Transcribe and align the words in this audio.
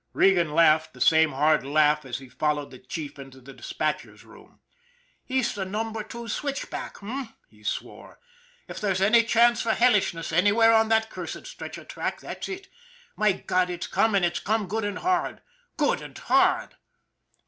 Regan 0.13 0.51
laughed, 0.53 0.95
the 0.95 0.99
same 0.99 1.31
hard 1.31 1.63
laugh, 1.63 2.05
as 2.05 2.17
he 2.17 2.27
followed 2.27 2.71
the 2.71 2.79
chief 2.79 3.19
into 3.19 3.39
the 3.39 3.53
dispatcher's 3.53 4.25
room." 4.25 4.59
East 5.29 5.59
of 5.59 5.67
number 5.69 6.01
two 6.03 6.27
switch 6.27 6.71
back, 6.71 7.03
eh?" 7.03 7.25
he 7.51 7.61
swore." 7.63 8.17
If 8.67 8.81
there's 8.81 8.99
any 8.99 9.23
choice 9.23 9.61
for 9.61 9.73
hellishness 9.73 10.33
anywhere 10.33 10.73
on 10.73 10.89
that 10.89 11.11
cursed 11.11 11.45
stretch 11.45 11.77
of 11.77 11.87
track, 11.87 12.19
that's 12.19 12.49
it. 12.49 12.67
My 13.15 13.31
God, 13.33 13.69
it's 13.69 13.85
come, 13.85 14.15
and 14.15 14.25
it's 14.25 14.39
come 14.39 14.67
good 14.67 14.85
and 14.85 14.97
hard 14.97 15.43
good 15.77 16.01
and 16.01 16.17
hard." 16.17 16.77